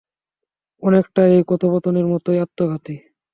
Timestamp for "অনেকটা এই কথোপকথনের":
0.83-2.05